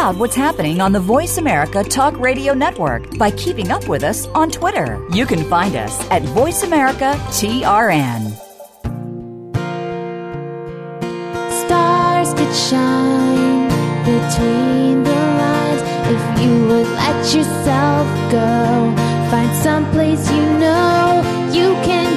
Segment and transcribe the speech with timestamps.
[0.00, 4.26] out what's happening on the Voice America Talk Radio Network by keeping up with us
[4.28, 5.06] on Twitter.
[5.12, 8.32] You can find us at Voice America TRN.
[11.60, 13.68] Stars could shine
[14.08, 15.82] between the lines
[16.14, 18.94] if you would let yourself go.
[19.30, 21.20] Find someplace you know
[21.52, 22.09] you can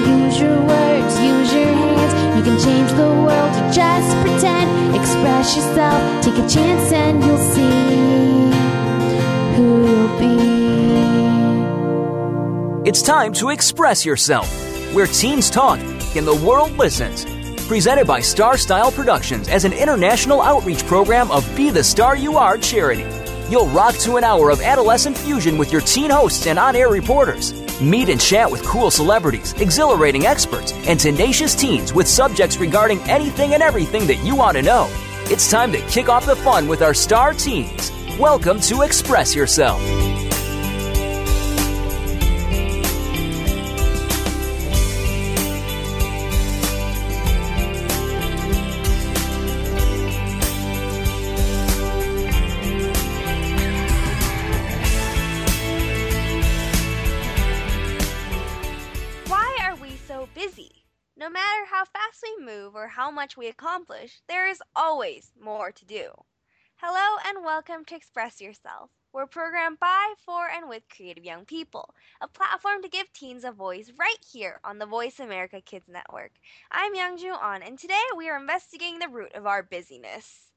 [2.43, 4.95] can change the world or just pretend.
[4.95, 8.51] Express yourself, take a chance, and you'll see
[9.55, 10.33] who you'll be.
[12.89, 14.49] It's time to express yourself,
[14.93, 15.79] where teens talk
[16.15, 17.25] and the world listens.
[17.67, 22.35] Presented by Star Style Productions as an international outreach program of Be the Star You
[22.37, 23.05] Are charity.
[23.49, 26.89] You'll rock to an hour of adolescent fusion with your teen hosts and on air
[26.89, 27.62] reporters.
[27.83, 33.55] Meet and chat with cool celebrities, exhilarating experts, and tenacious teens with subjects regarding anything
[33.55, 34.87] and everything that you want to know.
[35.25, 37.91] It's time to kick off the fun with our star teens.
[38.17, 39.81] Welcome to Express Yourself.
[62.95, 66.11] How much we accomplish, there is always more to do.
[66.75, 68.91] Hello and welcome to Express Yourself.
[69.11, 73.51] We're programmed by, for, and with creative young people, a platform to give teens a
[73.51, 76.33] voice right here on the Voice America Kids Network.
[76.71, 80.51] I'm Youngju An, and today we are investigating the root of our busyness.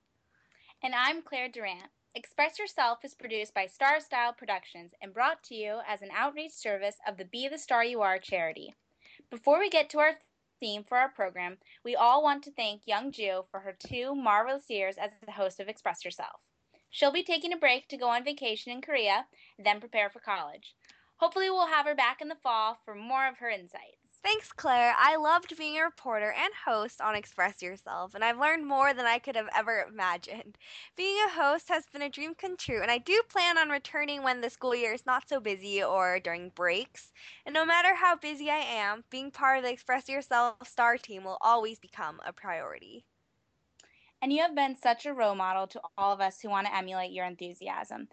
[0.83, 1.89] And I'm Claire Durant.
[2.14, 6.53] Express Yourself is produced by Star Style Productions and brought to you as an outreach
[6.53, 8.75] service of the Be the Star You Are charity.
[9.31, 10.12] Before we get to our
[10.61, 14.69] theme for our program, we all want to thank young Ju for her two marvelous
[14.69, 16.41] years as the host of Express Yourself.
[16.91, 19.27] She'll be taking a break to go on vacation in Korea,
[19.59, 20.75] then prepare for college.
[21.17, 24.06] Hopefully, we'll have her back in the fall for more of her insights.
[24.22, 24.95] Thanks, Claire.
[24.98, 29.07] I loved being a reporter and host on Express Yourself, and I've learned more than
[29.07, 30.58] I could have ever imagined.
[30.96, 34.23] Being a host has been a dream come true, and I do plan on returning
[34.23, 37.13] when the school year is not so busy or during breaks.
[37.46, 41.24] And no matter how busy I am, being part of the Express Yourself star team
[41.24, 43.07] will always become a priority.
[44.20, 46.74] And you have been such a role model to all of us who want to
[46.74, 48.08] emulate your enthusiasm.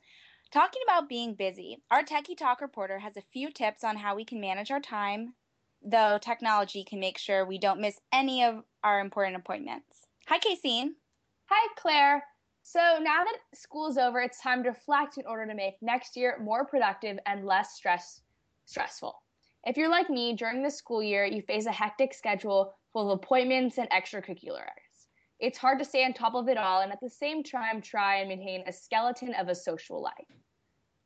[0.51, 4.25] Talking about being busy, our Techie Talk reporter has a few tips on how we
[4.25, 5.35] can manage our time,
[5.83, 10.07] though technology can make sure we don't miss any of our important appointments.
[10.27, 10.91] Hi, Casey.
[11.49, 12.23] Hi, Claire.
[12.63, 16.39] So now that school's over, it's time to reflect in order to make next year
[16.41, 18.22] more productive and less stress
[18.66, 19.13] stressful.
[19.66, 23.19] If you're like me, during the school year, you face a hectic schedule full of
[23.19, 24.67] appointments and extracurriculars.
[25.39, 28.17] It's hard to stay on top of it all and at the same time try
[28.17, 30.13] and maintain a skeleton of a social life.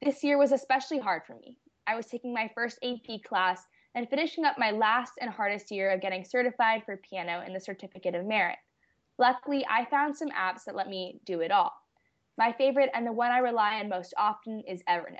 [0.03, 1.57] This year was especially hard for me.
[1.87, 3.65] I was taking my first AP class
[3.97, 7.59] and finishing up my last and hardest year of getting certified for piano in the
[7.59, 8.59] Certificate of Merit.
[9.17, 11.73] Luckily, I found some apps that let me do it all.
[12.37, 15.17] My favorite and the one I rely on most often is Evernote.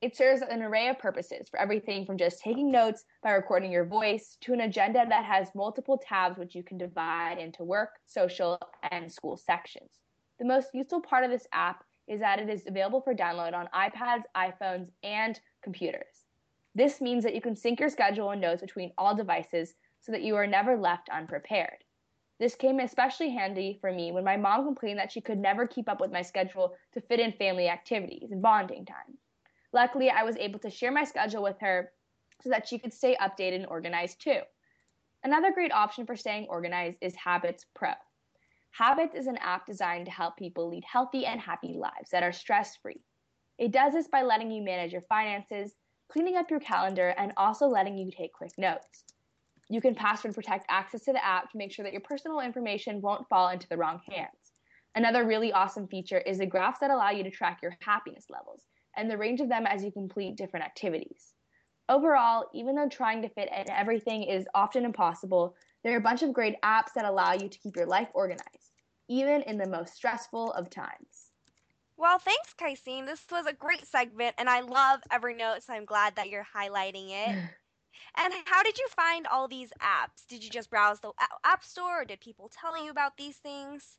[0.00, 3.84] It serves an array of purposes for everything from just taking notes by recording your
[3.84, 8.58] voice to an agenda that has multiple tabs which you can divide into work, social,
[8.92, 9.90] and school sections.
[10.38, 13.68] The most useful part of this app is that it is available for download on
[13.74, 16.25] iPads, iPhones, and computers.
[16.76, 20.20] This means that you can sync your schedule and notes between all devices so that
[20.20, 21.82] you are never left unprepared.
[22.38, 25.88] This came especially handy for me when my mom complained that she could never keep
[25.88, 29.16] up with my schedule to fit in family activities and bonding time.
[29.72, 31.92] Luckily, I was able to share my schedule with her
[32.42, 34.40] so that she could stay updated and organized too.
[35.24, 37.92] Another great option for staying organized is Habits Pro.
[38.72, 42.32] Habits is an app designed to help people lead healthy and happy lives that are
[42.32, 43.00] stress free.
[43.56, 45.74] It does this by letting you manage your finances,
[46.08, 49.04] cleaning up your calendar, and also letting you take quick notes.
[49.68, 53.00] You can password protect access to the app to make sure that your personal information
[53.00, 54.52] won't fall into the wrong hands.
[54.94, 58.62] Another really awesome feature is the graphs that allow you to track your happiness levels
[58.96, 61.34] and the range of them as you complete different activities.
[61.88, 65.54] Overall, even though trying to fit in everything is often impossible,
[65.84, 68.72] there are a bunch of great apps that allow you to keep your life organized,
[69.08, 71.25] even in the most stressful of times.
[71.98, 73.06] Well, thanks, Kaisine.
[73.06, 77.08] This was a great segment, and I love Evernote, so I'm glad that you're highlighting
[77.10, 77.28] it.
[78.18, 80.26] and how did you find all these apps?
[80.28, 81.12] Did you just browse the
[81.44, 83.96] App Store, or did people tell you about these things?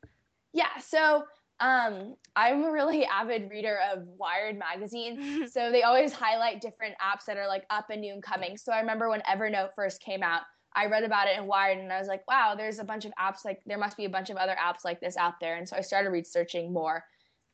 [0.53, 1.23] Yeah, so
[1.59, 7.25] um, I'm a really avid reader of Wired magazine, so they always highlight different apps
[7.25, 8.57] that are like up and new and coming.
[8.57, 10.41] So I remember when Evernote first came out,
[10.75, 13.11] I read about it in Wired, and I was like, wow, there's a bunch of
[13.19, 15.57] apps like there must be a bunch of other apps like this out there.
[15.57, 17.03] And so I started researching more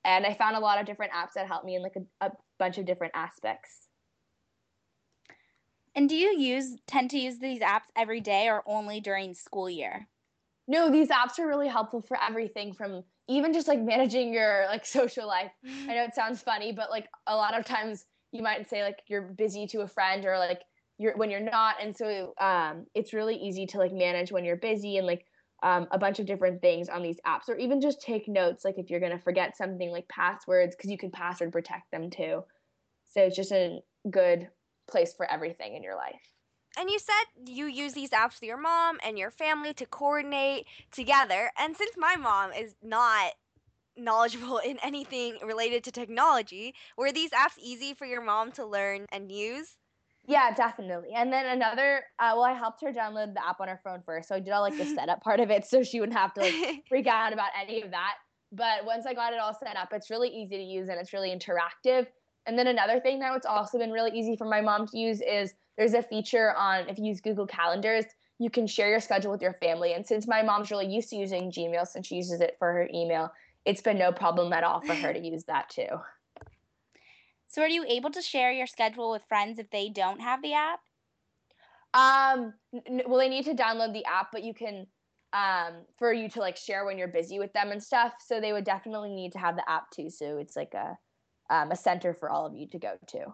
[0.05, 2.31] And I found a lot of different apps that help me in like a, a
[2.59, 3.87] bunch of different aspects.
[5.95, 9.69] And do you use tend to use these apps every day or only during school
[9.69, 10.07] year?
[10.67, 14.85] No, these apps are really helpful for everything from even just like managing your like
[14.99, 15.51] social life.
[15.65, 18.99] I know it sounds funny, but like a lot of times you might say like
[19.07, 20.61] you're busy to a friend or like
[20.97, 24.57] you're when you're not and so um it's really easy to like manage when you're
[24.57, 25.25] busy and like
[25.63, 28.77] um, a bunch of different things on these apps or even just take notes like
[28.77, 32.43] if you're going to forget something like passwords because you can password protect them too
[33.05, 33.81] so it's just a
[34.11, 34.49] good
[34.89, 36.21] place for everything in your life
[36.77, 40.67] And you said you use these apps with your mom and your family to coordinate
[40.91, 41.51] together.
[41.57, 43.33] And since my mom is not
[43.97, 49.07] knowledgeable in anything related to technology, were these apps easy for your mom to learn
[49.11, 49.77] and use?
[50.25, 51.09] Yeah, definitely.
[51.15, 54.29] And then another, uh, well, I helped her download the app on her phone first,
[54.29, 56.41] so I did all like the setup part of it, so she wouldn't have to
[56.41, 58.15] like freak out about any of that.
[58.51, 61.11] But once I got it all set up, it's really easy to use and it's
[61.11, 62.07] really interactive.
[62.45, 65.21] And then another thing that it's also been really easy for my mom to use
[65.21, 68.05] is there's a feature on if you use Google Calendars,
[68.37, 69.93] you can share your schedule with your family.
[69.93, 72.89] And since my mom's really used to using Gmail since she uses it for her
[72.93, 73.31] email,
[73.65, 75.87] it's been no problem at all for her to use that too.
[77.53, 80.55] So are you able to share your schedule with friends if they don't have the
[80.55, 80.79] app?
[81.93, 84.87] Um, n- well, they need to download the app, but you can
[85.33, 88.15] um for you to like share when you're busy with them and stuff.
[88.25, 90.09] So they would definitely need to have the app too.
[90.09, 90.97] So it's like a
[91.51, 93.25] um, a center for all of you to go to.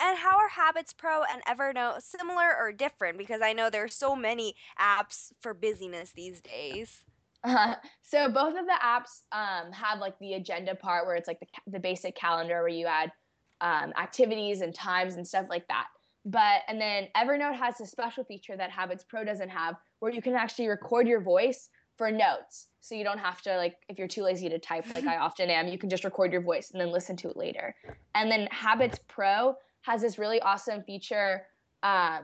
[0.00, 3.18] And how are Habits Pro and Evernote similar or different?
[3.18, 7.02] Because I know there's so many apps for busyness these days.
[7.44, 11.40] Uh, so both of the apps um, have like the agenda part where it's like
[11.40, 13.12] the, the basic calendar where you add
[13.60, 15.86] um, activities and times and stuff like that.
[16.24, 20.20] But and then Evernote has a special feature that Habits Pro doesn't have where you
[20.20, 22.66] can actually record your voice for notes.
[22.80, 25.50] So you don't have to like if you're too lazy to type like I often
[25.50, 27.74] am, you can just record your voice and then listen to it later.
[28.14, 31.46] And then Habits Pro has this really awesome feature
[31.82, 32.20] um,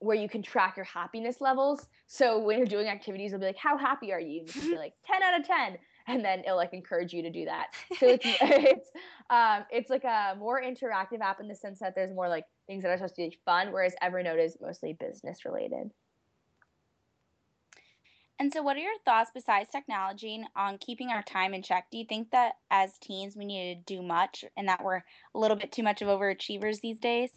[0.00, 1.86] where you can track your happiness levels.
[2.06, 4.70] So when you're doing activities, it'll be like, "How happy are you?" And you can
[4.70, 7.68] be like, "10 out of 10," and then it'll like encourage you to do that.
[7.98, 8.90] So it's it's
[9.30, 12.82] um, it's like a more interactive app in the sense that there's more like things
[12.82, 15.90] that are supposed to be fun, whereas Evernote is mostly business related.
[18.40, 21.86] And so what are your thoughts besides technology on keeping our time in check?
[21.90, 25.02] Do you think that as teens we need to do much and that we're
[25.34, 27.30] a little bit too much of overachievers these days?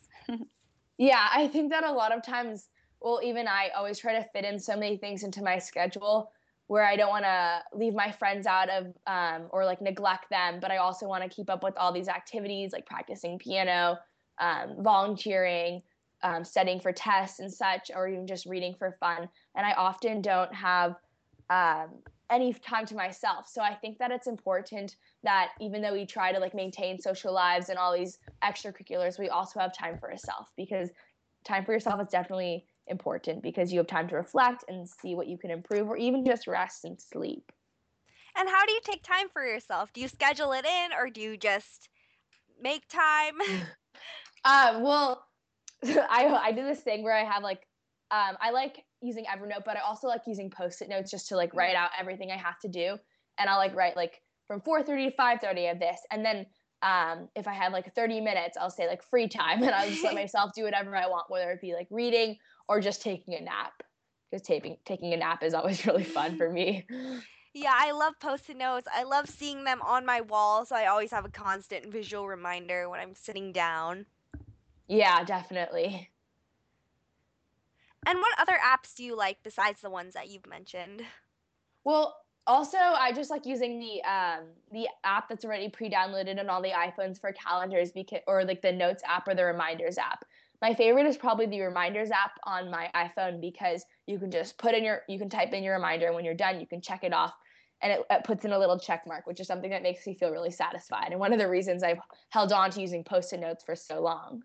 [1.01, 2.69] Yeah, I think that a lot of times,
[3.01, 6.31] well, even I always try to fit in so many things into my schedule
[6.67, 10.59] where I don't want to leave my friends out of um, or like neglect them,
[10.59, 13.97] but I also want to keep up with all these activities like practicing piano,
[14.37, 15.81] um, volunteering,
[16.21, 19.27] um, studying for tests and such, or even just reading for fun.
[19.55, 20.97] And I often don't have
[21.49, 21.95] um,
[22.31, 23.47] any time to myself.
[23.47, 27.33] So I think that it's important that even though we try to like maintain social
[27.33, 30.89] lives and all these extracurriculars, we also have time for ourselves because
[31.43, 35.27] time for yourself is definitely important because you have time to reflect and see what
[35.27, 37.51] you can improve or even just rest and sleep.
[38.37, 39.91] And how do you take time for yourself?
[39.93, 41.89] Do you schedule it in or do you just
[42.61, 43.35] make time?
[44.43, 45.23] Uh, well,
[45.85, 47.61] I I do this thing where I have like
[48.09, 51.53] um, I like using Evernote, but I also like using post-it notes just to like
[51.53, 52.97] write out everything I have to do.
[53.37, 56.45] And I'll like write like from 4:30 to 5:30 of this, and then
[56.83, 60.03] um, if I have like 30 minutes, I'll say like free time, and I'll just
[60.03, 62.37] let myself do whatever I want, whether it be like reading
[62.67, 63.73] or just taking a nap.
[64.29, 66.85] Because taking taking a nap is always really fun for me.
[67.53, 68.87] Yeah, I love post-it notes.
[68.93, 72.89] I love seeing them on my wall, so I always have a constant visual reminder
[72.89, 74.05] when I'm sitting down.
[74.87, 76.09] Yeah, definitely.
[78.05, 81.03] And what other apps do you like besides the ones that you've mentioned?
[81.83, 82.15] Well,
[82.47, 86.71] also I just like using the um the app that's already pre-downloaded on all the
[86.71, 90.25] iPhones for calendars because or like the notes app or the reminders app.
[90.61, 94.73] My favorite is probably the reminders app on my iPhone because you can just put
[94.73, 97.03] in your you can type in your reminder and when you're done you can check
[97.03, 97.33] it off
[97.81, 100.13] and it, it puts in a little check mark, which is something that makes me
[100.13, 101.07] feel really satisfied.
[101.11, 104.43] And one of the reasons I've held on to using post-it notes for so long.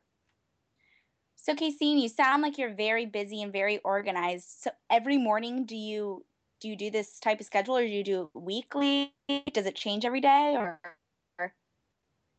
[1.47, 4.49] So Casey, you sound like you're very busy and very organized.
[4.63, 6.25] So every morning do you
[6.61, 9.15] do you do this type of schedule or do you do it weekly?
[9.53, 10.81] Does it change every day or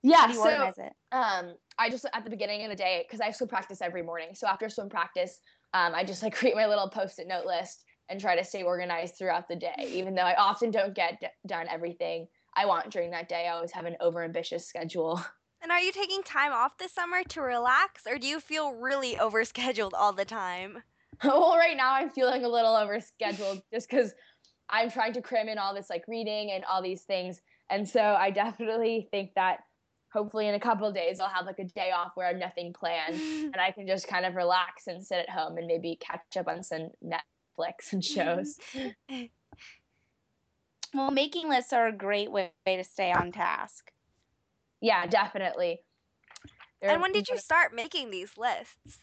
[0.04, 0.74] Yeah, how do you so
[1.14, 4.36] um i just at the beginning of the day because i swim practice every morning
[4.36, 5.40] so after swim practice
[5.74, 9.16] um, i just like create my little post-it note list and try to stay organized
[9.18, 13.12] throughout the day even though i often don't get d- done everything i want during
[13.12, 15.24] that day i always have an over ambitious schedule
[15.62, 19.16] And are you taking time off this summer to relax, or do you feel really
[19.16, 20.84] overscheduled all the time?
[21.24, 24.14] well right now i'm feeling a little overscheduled just because
[24.70, 28.02] i'm trying to cram in all this like reading and all these things And so
[28.02, 29.60] I definitely think that
[30.14, 32.74] hopefully in a couple days I'll have like a day off where I have nothing
[32.74, 33.16] planned
[33.54, 36.48] and I can just kind of relax and sit at home and maybe catch up
[36.48, 38.56] on some Netflix and shows.
[40.94, 43.92] well, making lists are a great way to stay on task.
[44.82, 45.80] Yeah, definitely.
[46.82, 49.00] They're, and when did you start making these lists?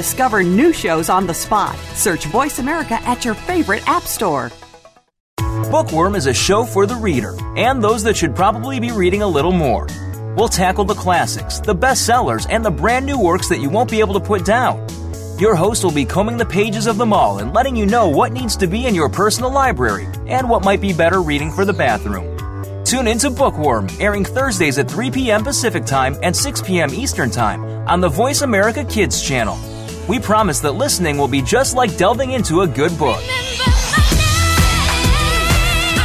[0.00, 1.76] discover new shows on the spot.
[1.92, 4.50] Search Voice America at your favorite app store.
[5.70, 9.28] Bookworm is a show for the reader and those that should probably be reading a
[9.28, 9.86] little more.
[10.36, 14.00] We'll tackle the classics, the bestsellers, and the brand new works that you won't be
[14.00, 14.86] able to put down.
[15.38, 18.32] Your host will be combing the pages of them all and letting you know what
[18.32, 21.74] needs to be in your personal library and what might be better reading for the
[21.74, 22.24] bathroom.
[22.84, 25.44] Tune into Bookworm, airing Thursdays at 3 p.m.
[25.44, 26.94] Pacific Time and 6 p.m.
[26.94, 29.58] Eastern Time on the Voice America Kids channel.
[30.10, 33.22] We promise that listening will be just like delving into a good book.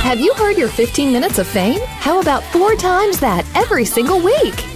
[0.03, 1.79] Have you heard your 15 minutes of fame?
[1.87, 4.74] How about four times that every single week?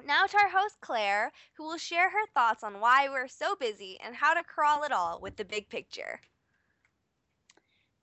[0.05, 3.99] Now to our host, Claire, who will share her thoughts on why we're so busy
[4.05, 6.21] and how to crawl it all with the big picture.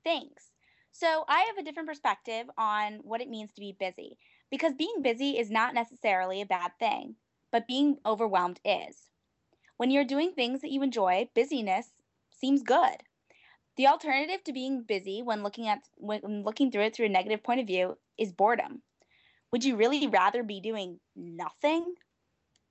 [0.03, 0.47] Thanks.
[0.93, 4.17] So, I have a different perspective on what it means to be busy
[4.49, 7.15] because being busy is not necessarily a bad thing,
[7.51, 9.07] but being overwhelmed is.
[9.77, 11.91] When you're doing things that you enjoy, busyness
[12.31, 13.03] seems good.
[13.77, 17.43] The alternative to being busy when looking at when looking through it through a negative
[17.43, 18.83] point of view is boredom.
[19.51, 21.95] Would you really rather be doing nothing?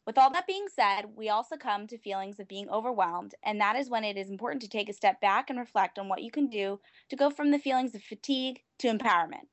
[0.06, 3.76] With all that being said, we also come to feelings of being overwhelmed, and that
[3.76, 6.30] is when it is important to take a step back and reflect on what you
[6.30, 6.80] can do
[7.10, 9.48] to go from the feelings of fatigue to empowerment.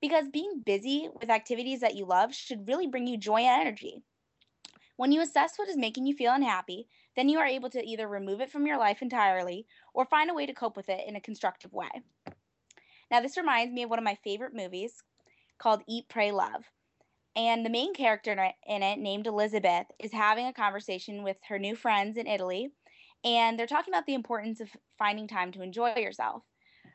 [0.00, 4.02] because being busy with activities that you love should really bring you joy and energy.
[4.96, 8.08] When you assess what is making you feel unhappy, then you are able to either
[8.08, 11.16] remove it from your life entirely or find a way to cope with it in
[11.16, 11.90] a constructive way.
[13.10, 15.02] Now, this reminds me of one of my favorite movies
[15.58, 16.64] called Eat, Pray, Love.
[17.36, 18.32] And the main character
[18.66, 22.70] in it, named Elizabeth, is having a conversation with her new friends in Italy.
[23.24, 26.42] And they're talking about the importance of finding time to enjoy yourself.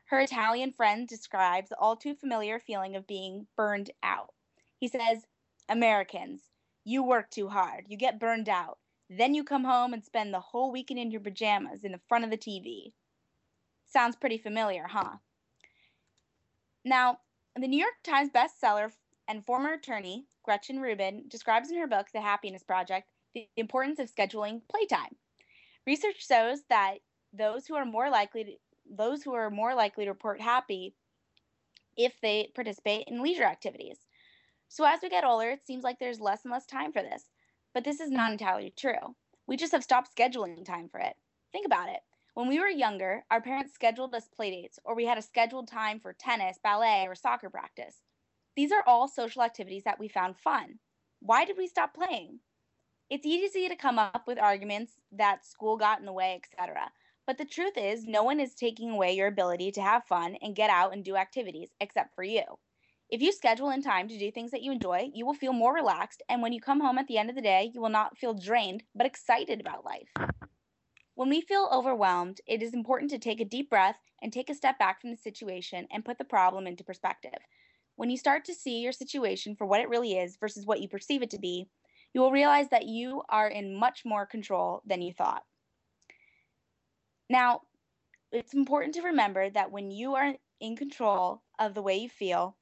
[0.06, 4.34] Her Italian friend describes the all too familiar feeling of being burned out.
[4.80, 5.26] He says,
[5.70, 6.42] Americans,
[6.84, 8.78] you work too hard, you get burned out.
[9.10, 12.26] Then you come home and spend the whole weekend in your pajamas in the front
[12.26, 12.94] of the TV.
[13.86, 15.18] Sounds pretty familiar, huh?
[16.84, 17.20] Now,
[17.56, 18.92] the New York Times bestseller
[19.28, 24.14] and former attorney Gretchen Rubin describes in her book, The Happiness Project, the importance of
[24.14, 25.16] scheduling playtime.
[25.86, 27.00] Research shows that
[27.34, 28.52] those who are more likely to,
[28.90, 30.96] those who are more likely to report happy
[31.98, 33.98] if they participate in leisure activities.
[34.70, 37.24] So as we get older, it seems like there's less and less time for this.
[37.78, 39.16] But this is not entirely true.
[39.46, 41.16] We just have stopped scheduling time for it.
[41.52, 42.00] Think about it.
[42.34, 46.00] When we were younger, our parents scheduled us playdates, or we had a scheduled time
[46.00, 47.98] for tennis, ballet, or soccer practice.
[48.56, 50.80] These are all social activities that we found fun.
[51.20, 52.40] Why did we stop playing?
[53.12, 56.90] It's easy to come up with arguments that school got in the way, etc.
[57.28, 60.56] But the truth is, no one is taking away your ability to have fun and
[60.56, 62.42] get out and do activities except for you.
[63.10, 65.74] If you schedule in time to do things that you enjoy, you will feel more
[65.74, 68.18] relaxed, and when you come home at the end of the day, you will not
[68.18, 70.12] feel drained, but excited about life.
[71.16, 74.56] When we feel overwhelmed, it is important to take a deep breath and take a
[74.56, 77.40] step back from the situation and put the problem into perspective.
[77.96, 80.90] When you start to see your situation for what it really is versus what you
[80.90, 81.70] perceive it to be,
[82.14, 85.44] you will realize that you are in much more control than you thought.
[87.30, 87.62] Now,
[88.34, 92.58] it's important to remember that when you are in control of the way you feel,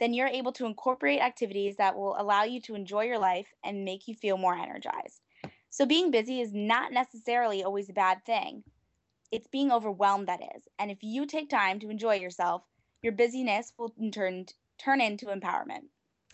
[0.00, 3.84] then you're able to incorporate activities that will allow you to enjoy your life and
[3.84, 5.20] make you feel more energized.
[5.70, 8.64] So, being busy is not necessarily always a bad thing.
[9.30, 10.62] It's being overwhelmed that is.
[10.78, 12.62] And if you take time to enjoy yourself,
[13.02, 14.46] your busyness will in turn
[14.78, 15.88] turn into empowerment.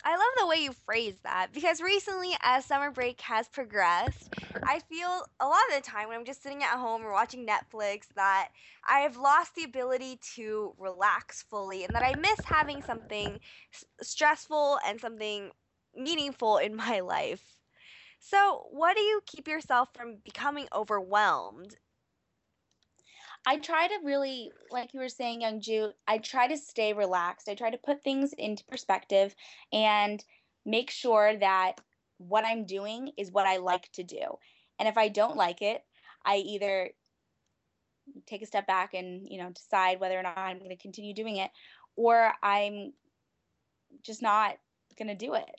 [0.07, 4.29] I love the way you phrase that because recently, as summer break has progressed,
[4.63, 7.47] I feel a lot of the time when I'm just sitting at home or watching
[7.47, 8.49] Netflix that
[8.87, 13.39] I have lost the ability to relax fully and that I miss having something
[13.73, 15.51] s- stressful and something
[15.95, 17.57] meaningful in my life.
[18.19, 21.77] So, what do you keep yourself from becoming overwhelmed?
[23.45, 27.47] I try to really, like you were saying, Young Ju, I try to stay relaxed.
[27.47, 29.35] I try to put things into perspective
[29.71, 30.23] and
[30.65, 31.73] make sure that
[32.17, 34.21] what I'm doing is what I like to do.
[34.79, 35.83] And if I don't like it,
[36.25, 36.89] I either
[38.25, 41.13] take a step back and, you know, decide whether or not I'm going to continue
[41.13, 41.51] doing it
[41.95, 42.93] or I'm
[44.03, 44.55] just not
[44.97, 45.49] going to do it.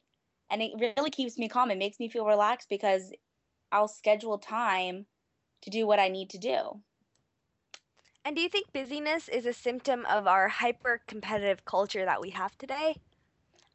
[0.50, 1.70] And it really keeps me calm.
[1.70, 3.12] It makes me feel relaxed because
[3.72, 5.06] I'll schedule time
[5.62, 6.80] to do what I need to do.
[8.26, 12.30] And do you think busyness is a symptom of our hyper competitive culture that we
[12.30, 12.96] have today?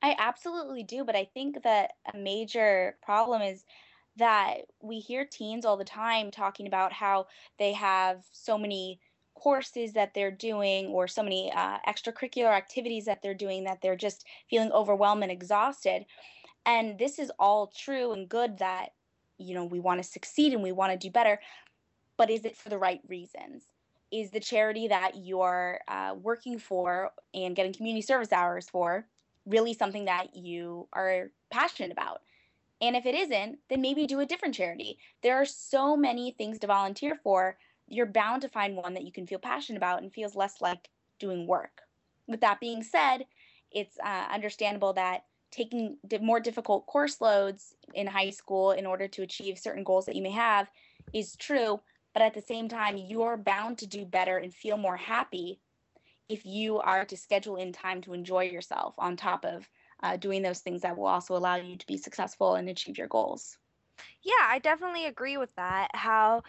[0.01, 3.63] I absolutely do, but I think that a major problem is
[4.17, 7.27] that we hear teens all the time talking about how
[7.59, 8.99] they have so many
[9.35, 13.95] courses that they're doing or so many uh, extracurricular activities that they're doing that they're
[13.95, 16.05] just feeling overwhelmed and exhausted.
[16.65, 18.89] And this is all true and good that,
[19.37, 21.39] you know, we want to succeed and we want to do better,
[22.17, 23.70] but is it for the right reasons?
[24.11, 29.05] Is the charity that you're uh, working for and getting community service hours for
[29.45, 32.21] really something that you are passionate about?
[32.81, 34.97] And if it isn't, then maybe do a different charity.
[35.21, 37.57] There are so many things to volunteer for.
[37.87, 40.89] You're bound to find one that you can feel passionate about and feels less like
[41.19, 41.81] doing work.
[42.27, 43.25] With that being said,
[43.71, 49.21] it's uh, understandable that taking more difficult course loads in high school in order to
[49.21, 50.69] achieve certain goals that you may have
[51.13, 51.81] is true,
[52.13, 55.61] but at the same time, you're bound to do better and feel more happy
[56.29, 59.69] if you are to schedule in time to enjoy yourself on top of
[60.03, 63.07] uh, doing those things that will also allow you to be successful and achieve your
[63.07, 63.57] goals.
[64.23, 65.89] Yeah, I definitely agree with that.
[65.93, 66.43] How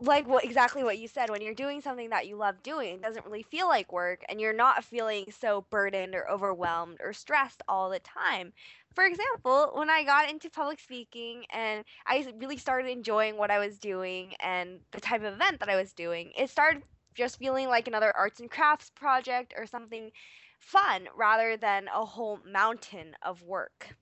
[0.00, 3.02] like what exactly what you said when you're doing something that you love doing it
[3.02, 7.62] doesn't really feel like work and you're not feeling so burdened or overwhelmed or stressed
[7.68, 8.52] all the time.
[8.94, 13.58] For example when i got into public speaking and i really started enjoying what i
[13.58, 16.82] was doing and the type of event that i was doing it started
[17.14, 20.10] just feeling like another arts and crafts project or something
[20.58, 23.96] fun rather than a whole mountain of work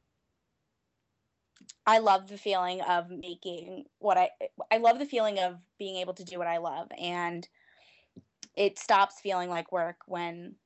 [1.86, 4.30] I love the feeling of making what I
[4.70, 7.48] I love the feeling of being able to do what I love and
[8.56, 10.56] it stops feeling like work when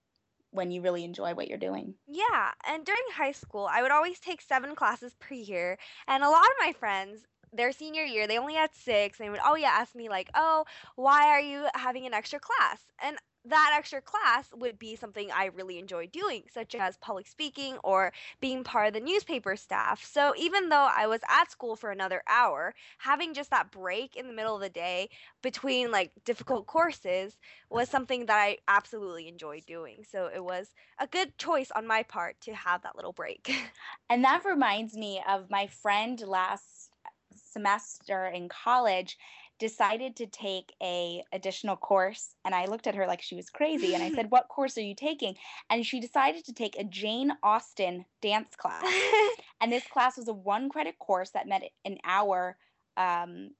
[0.50, 1.94] when you really enjoy what you're doing.
[2.06, 5.76] Yeah, and during high school, I would always take seven classes per year,
[6.06, 9.30] and a lot of my friends, their senior year, they only had six, and they
[9.30, 12.86] would oh yeah ask me like, oh, why are you having an extra class?
[13.02, 13.18] And
[13.48, 18.12] that extra class would be something I really enjoy doing, such as public speaking or
[18.40, 20.04] being part of the newspaper staff.
[20.04, 24.26] So even though I was at school for another hour, having just that break in
[24.26, 25.10] the middle of the day
[25.42, 27.36] between like difficult courses
[27.70, 30.04] was something that I absolutely enjoyed doing.
[30.10, 33.52] So it was a good choice on my part to have that little break.
[34.10, 36.90] and that reminds me of my friend last
[37.34, 39.16] semester in college
[39.58, 43.94] decided to take a additional course and I looked at her like she was crazy
[43.94, 45.36] and I said, "What course are you taking?"
[45.70, 48.84] And she decided to take a Jane Austen dance class.
[49.60, 52.56] and this class was a one credit course that met an hour
[52.96, 53.50] um,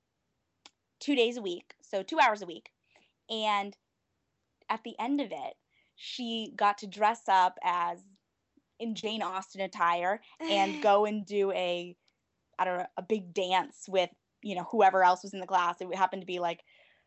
[1.01, 2.71] 2 days a week, so 2 hours a week.
[3.31, 3.77] And
[4.69, 5.55] at the end of it,
[5.97, 8.03] she got to dress up as
[8.79, 11.97] in Jane Austen attire and go and do a
[12.59, 14.11] I don't know, a big dance with
[14.47, 15.81] you know whoever else was in the class.
[15.81, 16.63] It happened to be like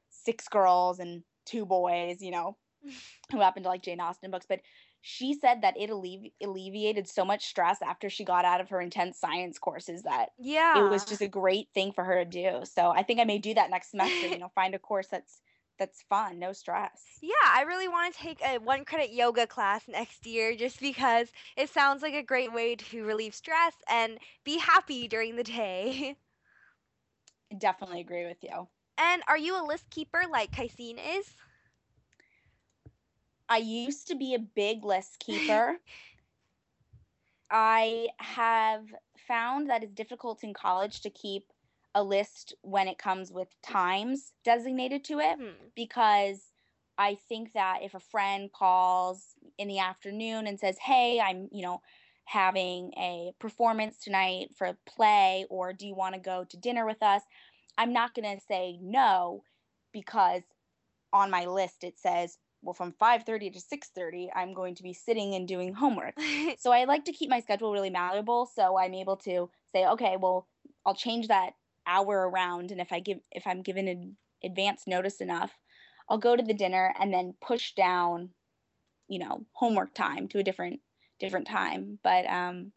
[0.10, 2.58] six girls and two boys you know
[3.32, 4.46] who happened to like jane austen books.
[4.48, 4.62] But
[5.02, 8.82] she said that it allevi- alleviated so much stress after she got out of her
[8.82, 12.66] intense science courses that yeah it was just a great thing for her to do.
[12.66, 15.42] So i think i may do that next semester you know find a course that's
[15.78, 17.20] that's fun no stress.
[17.22, 21.32] Yeah i really want to take a one credit yoga class next year just because
[21.56, 26.18] it sounds like a great way to relieve stress and be happy during the day
[27.58, 28.68] definitely agree with you.
[28.98, 31.26] And are you a list keeper like Kaisine is?
[33.50, 35.78] I used to be a big list keeper.
[37.50, 38.86] I have
[39.28, 41.52] found that it's difficult in college to keep
[41.96, 45.68] a list when it comes with times designated to it Hmm.
[45.76, 46.52] because
[46.98, 51.64] I think that if a friend calls in the afternoon and says, "Hey, I'm, you
[51.64, 51.82] know,
[52.30, 56.86] having a performance tonight for a play or do you want to go to dinner
[56.86, 57.24] with us?"
[57.78, 59.44] I'm not going to say no
[59.94, 60.44] because
[61.14, 65.34] on my list it says, "Well, from 5:30 to 6:30, I'm going to be sitting
[65.36, 66.16] and doing homework."
[66.60, 70.18] so I like to keep my schedule really malleable so I'm able to say, "Okay,
[70.18, 70.48] well,
[70.86, 71.54] I'll change that
[71.88, 75.58] hour around and if I give if I'm given an advance notice enough,
[76.10, 78.30] I'll go to the dinner and then push down,
[79.08, 80.82] you know, homework time to a different
[81.20, 82.00] different time.
[82.04, 82.72] But um,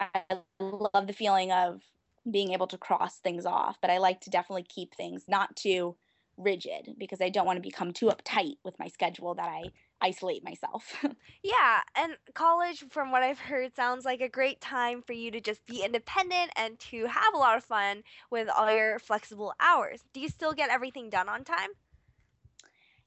[0.00, 0.22] I
[0.60, 1.82] love the feeling of
[2.30, 3.78] being able to cross things off.
[3.80, 5.96] But I like to definitely keep things not too
[6.36, 9.64] rigid because I don't want to become too uptight with my schedule that I
[10.00, 11.04] isolate myself.
[11.42, 15.40] yeah, and college, from what I've heard, sounds like a great time for you to
[15.40, 20.04] just be independent and to have a lot of fun with all your flexible hours.
[20.12, 21.70] Do you still get everything done on time?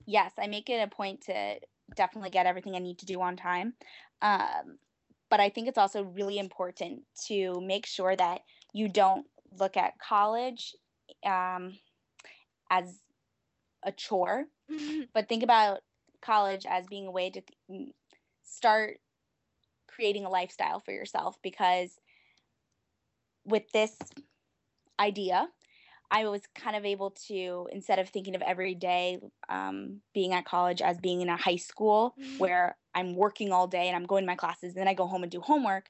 [0.06, 1.60] yes, I make it a point to
[1.96, 3.74] definitely get everything I need to do on time.
[4.22, 4.78] Um,
[5.30, 8.42] but I think it's also really important to make sure that
[8.74, 9.26] you don't
[9.60, 10.76] look at college
[11.26, 11.78] um,
[12.70, 13.00] as
[13.84, 14.46] a chore,
[15.14, 15.80] but think about
[16.22, 17.42] college as being a way to
[18.44, 18.98] start
[19.88, 22.00] creating a lifestyle for yourself because
[23.46, 23.96] with this
[25.00, 25.48] idea
[26.14, 30.46] I was kind of able to, instead of thinking of every day um, being at
[30.46, 34.24] college as being in a high school where I'm working all day and I'm going
[34.24, 35.90] to my classes, and then I go home and do homework.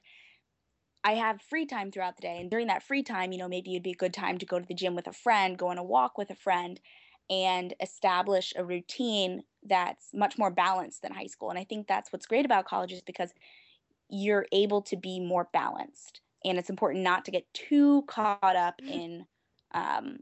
[1.04, 2.40] I have free time throughout the day.
[2.40, 4.58] And during that free time, you know, maybe it'd be a good time to go
[4.58, 6.80] to the gym with a friend, go on a walk with a friend,
[7.28, 11.50] and establish a routine that's much more balanced than high school.
[11.50, 13.32] And I think that's what's great about college is because
[14.10, 16.22] you're able to be more balanced.
[16.44, 19.26] And it's important not to get too caught up in
[19.74, 20.18] um,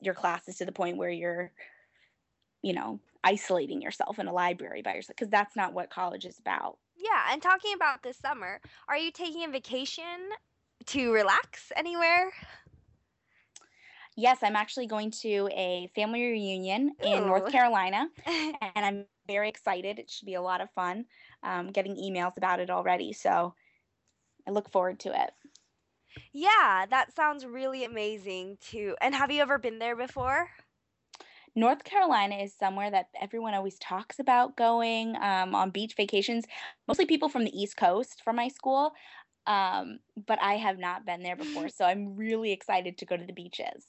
[0.00, 1.52] your classes to the point where you're,
[2.62, 6.38] you know, isolating yourself in a library by yourself because that's not what college is
[6.38, 6.78] about.
[6.96, 10.30] Yeah, and talking about this summer, are you taking a vacation
[10.86, 12.30] to relax anywhere?
[14.16, 19.98] Yes, I'm actually going to a family reunion in North Carolina, and I'm very excited.
[19.98, 21.06] It should be a lot of fun.
[21.42, 23.54] Um, getting emails about it already, so
[24.46, 25.30] I look forward to it.
[26.32, 28.96] Yeah, that sounds really amazing too.
[29.00, 30.48] And have you ever been there before?
[31.56, 36.44] North Carolina is somewhere that everyone always talks about going um, on beach vacations,
[36.86, 38.92] mostly people from the East Coast from my school.
[39.46, 43.24] Um, but I have not been there before, so I'm really excited to go to
[43.24, 43.84] the beaches.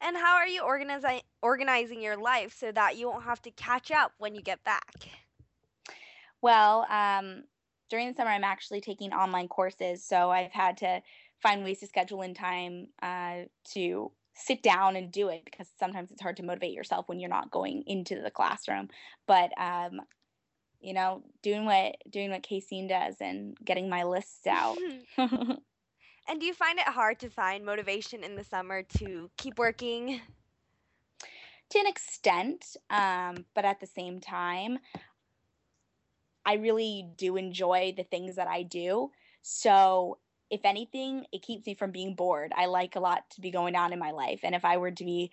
[0.00, 3.90] And how are you organizing organizing your life so that you won't have to catch
[3.90, 4.94] up when you get back?
[6.42, 7.44] Well, um,
[7.88, 11.00] during the summer, I'm actually taking online courses, so I've had to
[11.42, 16.10] find ways to schedule in time uh, to sit down and do it because sometimes
[16.10, 18.88] it's hard to motivate yourself when you're not going into the classroom.
[19.26, 20.00] But um,
[20.80, 24.76] you know, doing what doing what Casey does and getting my lists out.
[25.16, 25.60] and
[26.38, 30.20] do you find it hard to find motivation in the summer to keep working?
[31.70, 34.78] To an extent, um, but at the same time,
[36.44, 39.10] I really do enjoy the things that I do.
[39.42, 40.18] So,
[40.50, 42.52] if anything, it keeps me from being bored.
[42.56, 44.90] I like a lot to be going on in my life, and if I were
[44.90, 45.30] to be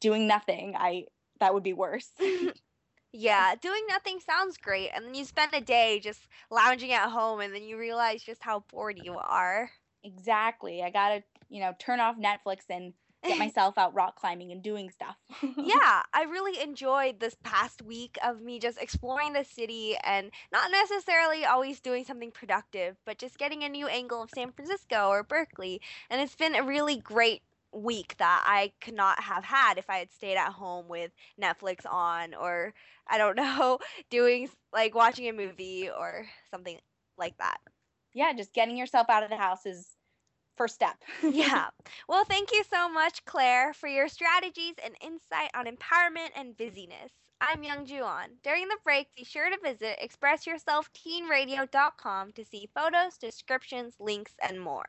[0.00, 1.06] doing nothing, I
[1.40, 2.10] that would be worse.
[3.12, 4.90] Yeah, doing nothing sounds great.
[4.94, 8.42] And then you spend a day just lounging at home and then you realize just
[8.42, 9.70] how bored you are.
[10.04, 10.82] Exactly.
[10.82, 12.92] I got to, you know, turn off Netflix and
[13.24, 15.16] get myself out rock climbing and doing stuff.
[15.56, 20.70] yeah, I really enjoyed this past week of me just exploring the city and not
[20.70, 25.22] necessarily always doing something productive, but just getting a new angle of San Francisco or
[25.22, 25.80] Berkeley.
[26.10, 29.98] And it's been a really great week that I could not have had if I
[29.98, 32.74] had stayed at home with Netflix on or
[33.06, 33.78] I don't know,
[34.10, 36.78] doing like watching a movie or something
[37.18, 37.58] like that.
[38.14, 39.95] Yeah, just getting yourself out of the house is
[40.56, 40.96] first step.
[41.22, 41.68] yeah.
[42.08, 47.12] Well, thank you so much, Claire, for your strategies and insight on empowerment and busyness.
[47.40, 48.30] I'm Youngju An.
[48.42, 54.86] During the break, be sure to visit expressyourselfteenradio.com to see photos, descriptions, links, and more.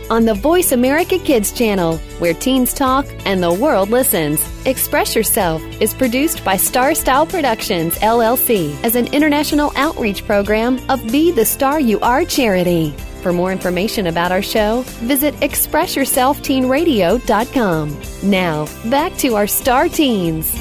[0.11, 4.45] on the Voice America Kids channel, where teens talk and the world listens.
[4.67, 11.01] Express Yourself is produced by Star Style Productions, LLC, as an international outreach program of
[11.13, 12.91] Be the Star You Are charity.
[13.21, 18.01] For more information about our show, visit ExpressYourselfTeenRadio.com.
[18.29, 20.51] Now, back to our star teens.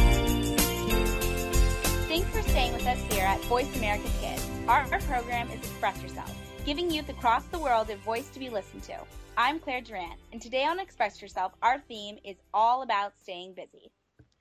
[2.07, 4.47] Thanks for staying with us here at Voice America Kids.
[4.69, 6.33] Our, program is Express Yourself
[6.65, 8.95] giving youth across the world a voice to be listened to.
[9.43, 13.91] I'm Claire Durant, and today on Express Yourself, our theme is all about staying busy.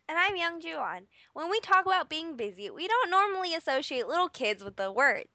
[0.10, 1.04] And I'm Youngju An.
[1.32, 5.30] When we talk about being busy, we don't normally associate little kids with the words.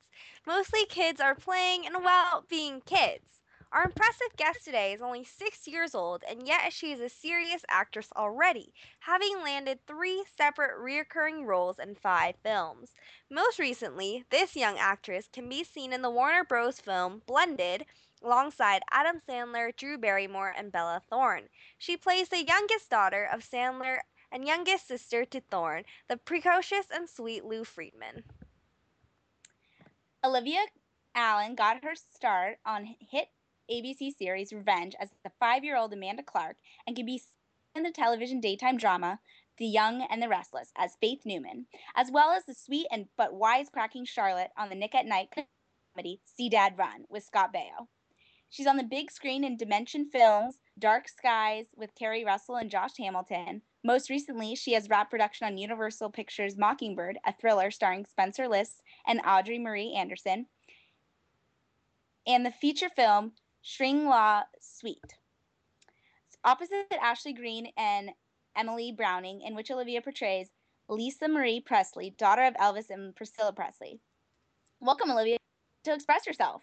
[0.46, 3.24] Mostly kids are playing and, well, being kids.
[3.72, 7.64] Our impressive guest today is only six years old, and yet she is a serious
[7.70, 12.90] actress already, having landed three separate recurring roles in five films.
[13.30, 16.80] Most recently, this young actress can be seen in the Warner Bros.
[16.80, 17.86] film Blended
[18.24, 21.48] alongside Adam Sandler, Drew Barrymore, and Bella Thorne.
[21.78, 23.98] She plays the youngest daughter of Sandler
[24.32, 28.24] and youngest sister to Thorne, the precocious and sweet Lou Friedman.
[30.24, 30.64] Alyvia
[31.14, 33.28] Alyn got her start on hit
[33.70, 36.56] ABC series Revenge as the five year old Amanda Clarke
[36.86, 37.28] and can be seen
[37.76, 39.20] in the television daytime drama
[39.58, 43.32] The Young and the Restless as Faith Newman, as well as the sweet and but
[43.32, 45.28] wisecracking Charlotte on the Nick at Night
[45.94, 47.86] comedy See Dad Run with Scott Baio.
[48.54, 52.92] She's on the big screen in Dimension Films, Dark Skies with Keri Russell and Josh
[53.00, 53.62] Hamilton.
[53.82, 58.80] Most recently, she has wrapped production on Universal Pictures' Mockingbird, a thriller starring Spencer List
[59.08, 60.46] and Audrey Marie Anderson,
[62.28, 65.18] and the feature film Shangri-La Suite.
[66.44, 68.10] Opposite Ashley Greene and
[68.56, 70.50] Emily Browning, in which Alyvia portrays
[70.88, 73.98] Lisa Marie Presley, daughter of Elvis and Priscilla Presley.
[74.78, 75.38] Welcome, Alyvia,
[75.82, 76.62] to express yourself.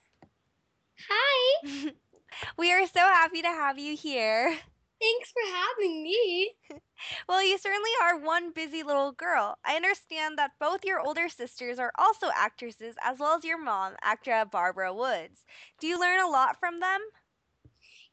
[1.09, 1.91] Hi.
[2.57, 4.57] we are so happy to have you here.
[5.01, 6.51] Thanks for having me.
[7.27, 9.57] well, you certainly are one busy little girl.
[9.65, 13.93] I understand that both your older sisters are also actresses, as well as your mom,
[14.03, 15.43] actor Barbara Woods.
[15.79, 16.99] Do you learn a lot from them?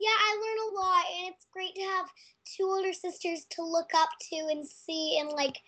[0.00, 2.06] Yeah, I learn a lot, and it's great to have
[2.56, 5.58] two older sisters to look up to and see, and like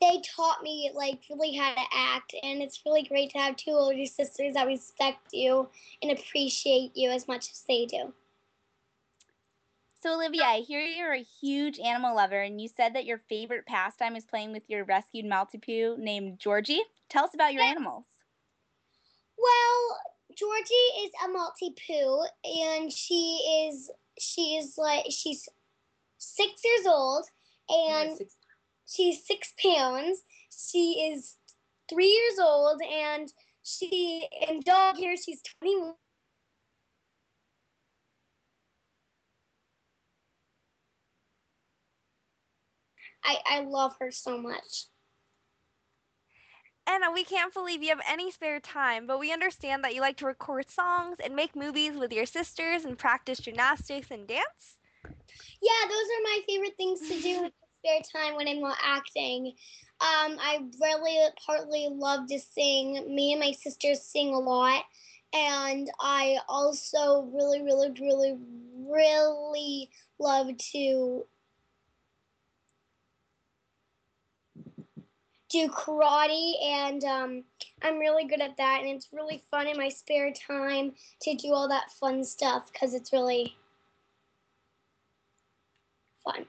[0.00, 3.72] they taught me like really how to act, and it's really great to have two
[3.72, 5.68] older sisters that respect you
[6.02, 8.12] and appreciate you as much as they do.
[10.02, 13.66] So, Alyvia, I hear you're a huge animal lover, and you said that your favorite
[13.66, 16.82] pastime is playing with your rescued Maltipoo named Georgie.
[17.10, 18.04] Tell us about your animals.
[19.36, 19.98] Well,
[20.34, 25.46] Georgie is a Maltipoo, and she is she is like she's
[26.16, 27.26] six years old,
[27.68, 28.36] and six.
[28.90, 30.20] She's six pounds.
[30.50, 31.36] She is
[31.88, 35.92] three years old, and she in dog years she's twenty
[43.22, 44.86] I, I love her so much.
[46.86, 50.16] Anna, we can't believe you have any spare time, but we understand that you like
[50.16, 54.78] to record songs and make movies with your sisters and practice gymnastics and dance.
[55.04, 57.50] Yeah, those are my favorite things to do
[57.80, 59.54] spare time when I'm not acting.
[60.00, 63.14] Um, I really partly love to sing.
[63.14, 64.84] Me and my sisters sing a lot.
[65.32, 68.38] And I also really, really, really,
[68.88, 71.24] really love to
[75.50, 77.44] do karate, and um,
[77.82, 78.80] I'm really good at that.
[78.82, 82.94] And it's really fun in my spare time to do all that fun stuff because
[82.94, 83.56] it's really
[86.24, 86.46] fun.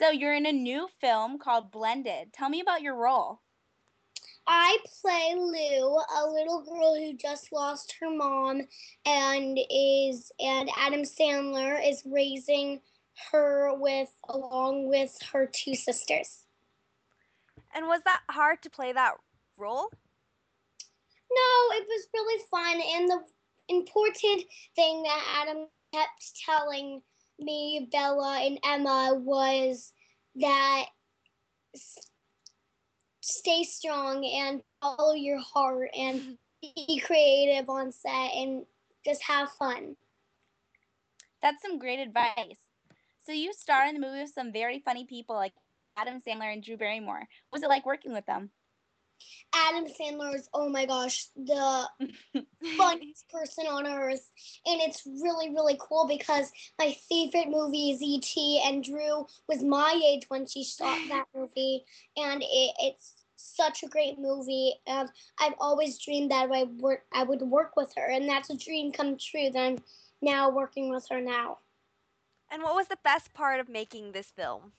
[0.00, 2.32] So you're in a new film called Blended.
[2.32, 3.40] Tell me about your role.
[4.46, 8.62] I play Lou, a little girl who just lost her mom
[9.04, 12.80] and is and Adam Sandler is raising
[13.30, 16.46] her with along with her two sisters.
[17.74, 19.12] And was that hard to play that
[19.58, 19.90] role?
[21.30, 22.80] No, it was really fun.
[22.96, 23.20] And the
[23.68, 27.02] important thing that Adam kept telling
[27.40, 29.92] me, Bella, and Emma was
[30.36, 30.86] that
[33.20, 38.64] stay strong and follow your heart and be creative on set and
[39.04, 39.96] just have fun.
[41.42, 42.56] That's some great advice.
[43.24, 45.52] So you star in the movie with some very funny people like
[45.96, 47.26] Adam Sandler and Drew Barrymore.
[47.52, 48.50] Was it like working with them?
[49.54, 51.88] Adam Sandler is, oh my gosh, the
[52.76, 54.28] funniest person on earth.
[54.66, 58.62] And it's really, really cool because my favorite movie is E.T.
[58.64, 61.84] and Drew was my age when she shot that movie.
[62.16, 64.74] And it, it's such a great movie.
[64.86, 68.10] And I've always dreamed that I, work, I would work with her.
[68.10, 69.78] And that's a dream come true that I'm
[70.22, 71.58] now working with her now.
[72.50, 74.72] And what was the best part of making this film?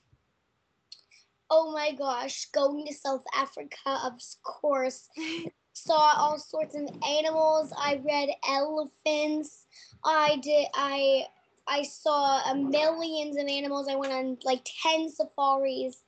[1.52, 5.08] Oh my gosh, going to South Africa, of course.
[5.74, 7.74] Saw all sorts of animals.
[7.78, 9.66] I read elephants.
[10.04, 10.68] I did.
[10.74, 11.26] I
[11.68, 13.88] I saw a millions of animals.
[13.90, 16.04] I went on like ten safaris,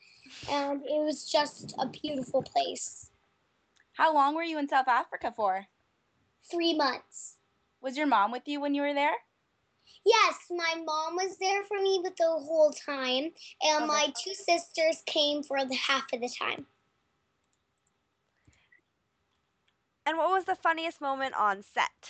[0.50, 3.10] and it was just a beautiful place.
[3.94, 5.66] How long were you in South Africa for?
[6.52, 7.38] Three months.
[7.82, 9.16] Was your mom with you when you were there?
[10.06, 13.86] Yes, my mom was there for me but the whole time, and okay.
[13.86, 16.66] my two sisters came for the half of the time.
[20.06, 22.10] And what was the funniest moment on set?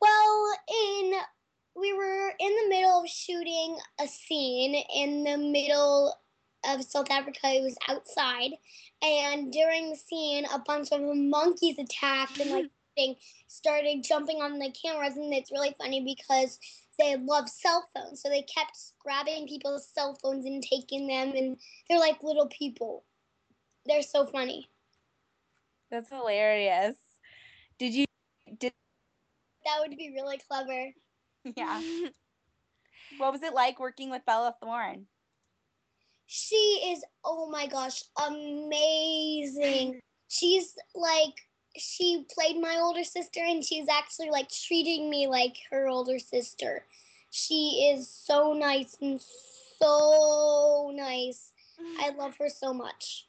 [0.00, 1.14] Well, in
[1.74, 6.14] we were in the middle of shooting a scene in the middle
[6.66, 7.40] of South Africa.
[7.44, 8.52] It was outside,
[9.02, 12.70] and during the scene, a bunch of monkeys attacked and like
[13.46, 16.58] started jumping on the cameras, and it's really funny because
[16.98, 21.56] they love cell phones, so they kept grabbing people's cell phones and taking them, and
[21.88, 23.04] they're like little people.
[23.86, 24.68] They're so funny.
[25.90, 26.94] That's hilarious.
[27.78, 28.06] Did you
[28.58, 28.72] did
[29.64, 30.90] that would be really clever.
[31.56, 31.80] Yeah.
[33.18, 35.06] what was it like working with Bella Thorne?
[36.26, 36.54] She
[36.92, 40.00] is oh my gosh, amazing.
[40.28, 41.34] She's like
[41.76, 46.84] she played my older sister and she's actually like treating me like her older sister.
[47.30, 49.20] She is so nice and
[49.80, 51.50] so nice.
[52.00, 52.16] I mm.
[52.16, 53.26] love her so much.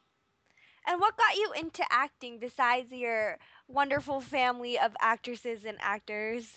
[0.86, 3.38] And what got you into acting besides your
[3.68, 6.52] wonderful family of actresses and actors?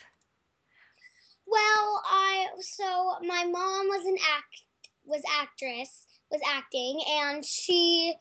[1.46, 4.62] Well, I so my mom was an act
[5.04, 8.12] was actress was acting and she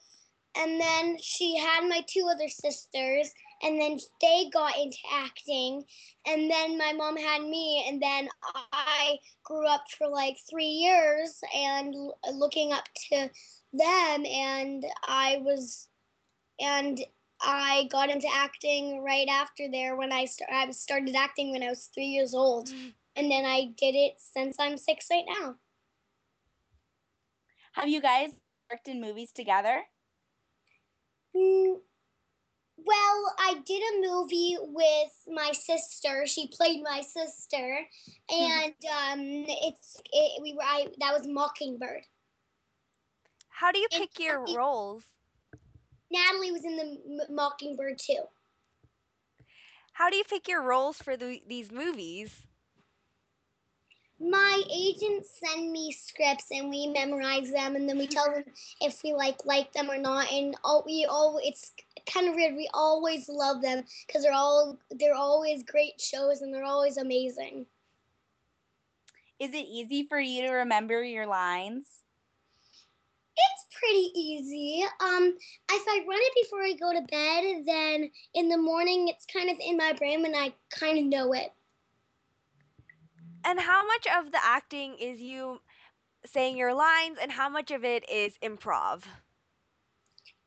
[0.55, 3.31] and then she had my two other sisters
[3.63, 5.83] and then they got into acting
[6.27, 8.29] and then my mom had me and then
[8.73, 13.29] i grew up for like three years and l- looking up to
[13.73, 15.87] them and i was
[16.59, 16.99] and
[17.41, 21.69] i got into acting right after there when i, st- I started acting when i
[21.69, 22.69] was three years old
[23.15, 25.55] and then i did it since i'm six right now
[27.73, 28.31] Have you guys
[28.71, 29.83] worked in movies together?
[31.35, 31.75] Mm,
[32.85, 36.25] Well, I did a movie with my sister.
[36.27, 37.79] She played my sister,
[38.29, 42.01] and um, it's it, we were I that was Mockingbird.
[43.49, 45.03] How do you And pick your Natalie- roles?
[46.11, 48.21] Natalie was in the Mockingbird too.
[49.93, 52.44] How do you pick your roles for the, these movies?
[54.19, 58.45] My agents send me scripts and we memorize them, and then we tell them
[58.79, 60.31] if we like like them or not.
[60.31, 61.73] And all we all it's
[62.11, 62.55] kind of weird.
[62.55, 67.65] We always love them because they're all they're always great shows and they're always amazing.
[69.39, 71.85] Is it easy for you to remember your lines?
[73.35, 74.85] It's pretty easy.
[75.01, 75.35] Um,
[75.71, 79.49] if I run it before I go to bed, then in the morning it's kind
[79.49, 81.51] of in my brain and I kind of know it.
[83.45, 85.59] And how much of the acting is you
[86.25, 89.03] saying your lines and how much of it is improv?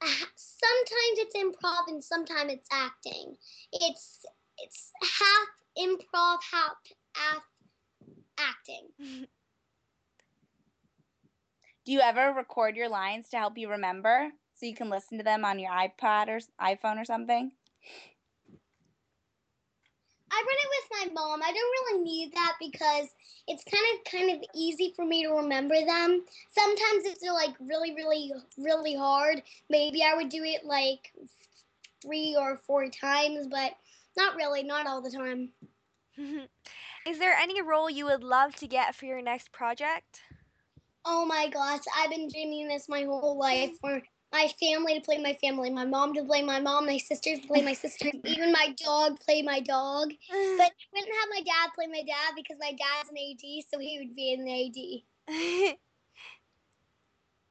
[0.02, 3.36] Sometimes it's improv and sometimes it's acting.
[3.72, 4.26] It's
[4.58, 6.72] it's half improv, half
[7.14, 7.42] half
[8.38, 8.88] acting.
[11.84, 15.24] Do you ever record your lines to help you remember so you can listen to
[15.24, 17.52] them on your iPod or iPhone or something?
[20.30, 21.42] I run it with my mom.
[21.42, 23.08] I don't really need that because
[23.46, 26.24] it's kind of kind of easy for me to remember them.
[26.50, 31.12] Sometimes if they're like really really really hard, maybe I would do it like
[32.02, 33.72] three or four times, but
[34.16, 35.50] not really, not all the time.
[37.06, 40.20] is there any role you would love to get for your next project?
[41.04, 44.02] Oh my gosh, I've been dreaming this my whole life for
[44.32, 47.46] my family to play my family, my mom to play my mom, my sisters to
[47.46, 50.10] play my sisters, even my dog play my dog.
[50.30, 53.78] But I wouldn't have my dad play my dad because my dad's an AD, so
[53.78, 55.78] he would be an AD.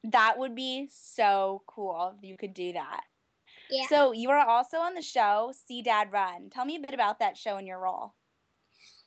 [0.04, 3.02] That would be so cool if you could do that.
[3.68, 3.86] Yeah.
[3.88, 6.50] So you are also on the show See Dad Run.
[6.50, 8.14] Tell me a bit about that show and your role.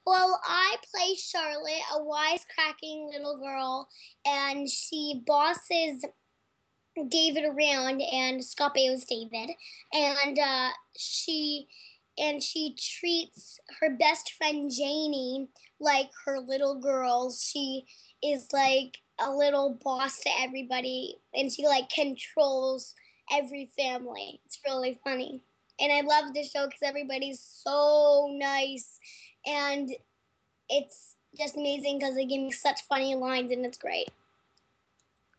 [0.05, 3.87] Well, I play Charlotte, a wisecracking little girl,
[4.25, 6.03] and she bosses
[7.07, 9.51] David around, and Scott Baio's David,
[9.93, 11.67] and uh, she
[12.17, 15.47] and she treats her best friend Janie
[15.79, 17.31] like her little girl.
[17.31, 17.85] She
[18.23, 22.93] is like a little boss to everybody, and she like controls
[23.31, 24.41] every family.
[24.45, 25.41] It's really funny,
[25.79, 28.99] and I love the show because everybody's so nice
[29.45, 29.89] and
[30.69, 34.09] it's just amazing because they give me such funny lines and it's great.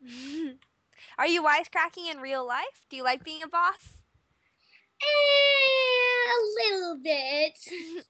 [1.19, 2.87] Are you wisecracking in real life?
[2.91, 3.93] Do you like being a boss?
[5.03, 6.39] Eh, a
[6.71, 7.59] little bit.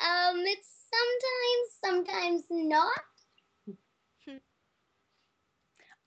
[0.00, 0.86] um, it's
[1.82, 3.00] sometimes, sometimes not.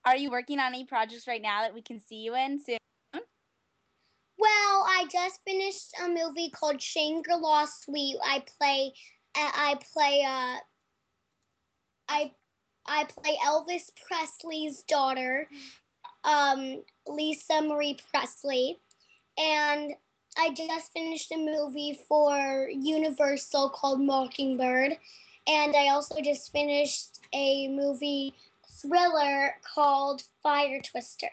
[0.04, 2.78] Are you working on any projects right now that we can see you in soon?
[3.12, 8.16] Well, I just finished a movie called Shangri-La Suite.
[8.24, 8.92] I play,
[9.36, 10.56] uh, I play, uh,
[12.08, 12.32] I,
[12.86, 15.48] I play Elvis Presley's daughter,
[16.28, 18.78] um, Lisa Marie Presley,
[19.38, 19.94] and
[20.36, 24.96] I just finished a movie for Universal called Mockingbird,
[25.46, 28.34] and I also just finished a movie
[28.80, 31.30] thriller called Fire Twister.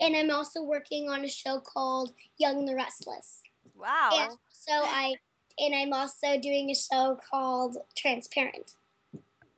[0.00, 3.42] And I'm also working on a show called Young and the Restless.
[3.74, 4.10] Wow.
[4.12, 5.14] And so I
[5.58, 8.72] and I'm also doing a show called Transparent.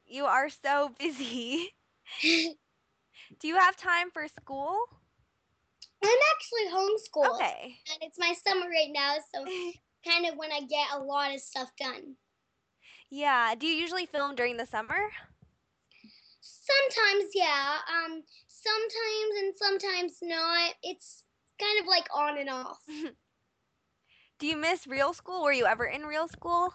[0.06, 1.74] You are so busy.
[3.40, 4.76] Do you have time for school?
[6.02, 7.34] I'm actually homeschooled.
[7.36, 7.76] Okay.
[7.92, 9.44] And it's my summer right now, so
[10.10, 12.16] kind of when I get a lot of stuff done.
[13.10, 13.54] Yeah.
[13.54, 14.98] Do you usually film during the summer?
[16.40, 17.78] Sometimes, yeah.
[17.88, 20.74] Um, sometimes and sometimes not.
[20.82, 21.22] It's
[21.60, 22.78] kind of like on and off.
[24.38, 25.42] Do you miss real school?
[25.42, 26.74] Were you ever in real school?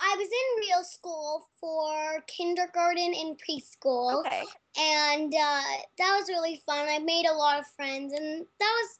[0.00, 4.20] I was in real school for kindergarten and preschool.
[4.20, 4.42] Okay.
[4.76, 5.62] And uh,
[5.98, 6.88] that was really fun.
[6.88, 8.98] I made a lot of friends, and that was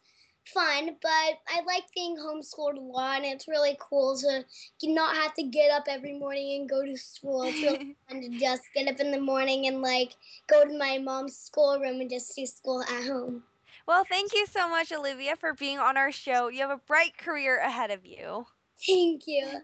[0.53, 4.45] fun, but I like being homeschooled a lot, and it's really cool to
[4.85, 7.43] not have to get up every morning and go to school.
[7.45, 10.15] It's really fun to just get up in the morning and like
[10.47, 13.43] go to my mom's schoolroom and just do school at home.
[13.87, 16.49] Well, thank you so much, Alyvia, for being on our show.
[16.49, 18.47] You have a bright career ahead of you.
[18.87, 19.61] Thank you.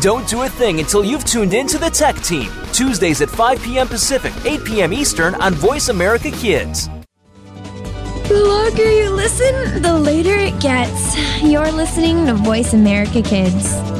[0.00, 3.62] Don't do a thing until you've tuned in to the Tech Team, Tuesdays at 5
[3.62, 3.86] p.m.
[3.86, 4.94] Pacific, 8 p.m.
[4.94, 6.88] Eastern on Voice America Kids.
[8.26, 11.42] The longer you listen, the later it gets.
[11.42, 13.99] You're listening to Voice America Kids.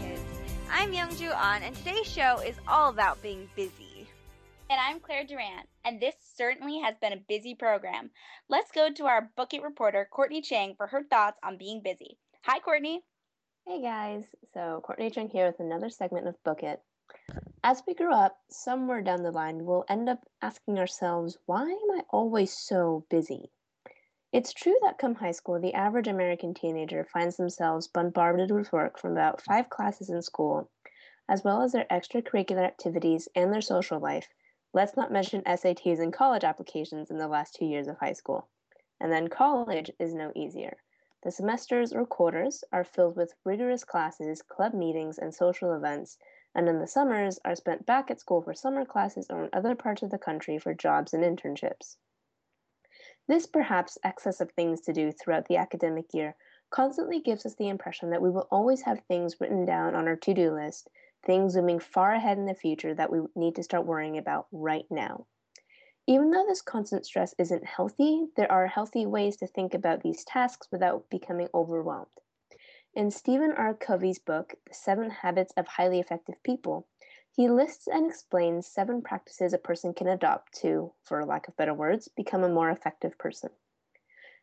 [0.81, 4.07] I'm Youngju An, and today's show is all about being busy.
[4.67, 8.09] And I'm Claire Durant, and this certainly has been a busy program.
[8.49, 12.17] Let's go to our Book It reporter, Courtney Chang, for her thoughts on being busy.
[12.45, 13.03] Hi, Courtney.
[13.67, 14.23] Hey, guys.
[14.55, 16.81] So, Courtney Chang here with another segment of Book It.
[17.63, 21.91] As we grow up, somewhere down the line, we'll end up asking ourselves, why am
[21.95, 23.51] I always so busy?
[24.33, 28.97] It's true that come high school, the average American teenager finds themselves bombarded with work
[28.97, 30.69] from about five classes in school,
[31.27, 34.29] as well as their extracurricular activities and their social life.
[34.71, 38.47] Let's not mention SATs and college applications in the last two years of high school.
[39.01, 40.77] And then college is no easier.
[41.23, 46.17] The semesters or quarters are filled with rigorous classes, club meetings, and social events,
[46.55, 49.75] and in the summers are spent back at school for summer classes or in other
[49.75, 51.97] parts of the country for jobs and internships.
[53.31, 56.35] This perhaps excess of things to do throughout the academic year
[56.69, 60.17] constantly gives us the impression that we will always have things written down on our
[60.17, 60.89] to do list,
[61.25, 64.83] things zooming far ahead in the future that we need to start worrying about right
[64.91, 65.27] now.
[66.07, 70.25] Even though this constant stress isn't healthy, there are healthy ways to think about these
[70.25, 72.11] tasks without becoming overwhelmed.
[72.95, 73.73] In Stephen R.
[73.73, 76.85] Covey's book, The Seven Habits of Highly Effective People,
[77.33, 81.73] he lists and explains seven practices a person can adopt to, for lack of better
[81.73, 83.49] words, become a more effective person.